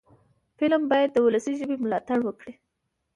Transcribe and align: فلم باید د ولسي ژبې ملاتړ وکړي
فلم 0.59 0.81
باید 0.91 1.09
د 1.13 1.17
ولسي 1.27 1.53
ژبې 1.59 1.75
ملاتړ 1.83 2.17
وکړي 2.23 2.53